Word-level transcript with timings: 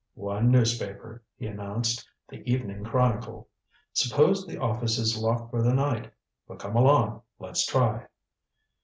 "One 0.15 0.49
newspaper," 0.49 1.21
he 1.37 1.45
announced. 1.45 2.09
"The 2.27 2.41
Evening 2.51 2.83
Chronicle. 2.83 3.47
Suppose 3.93 4.47
the 4.47 4.57
office 4.57 4.97
is 4.97 5.15
locked 5.15 5.51
for 5.51 5.61
the 5.61 5.75
night 5.75 6.09
but 6.47 6.57
come 6.57 6.75
along, 6.75 7.21
let's 7.37 7.67
try." 7.67 8.07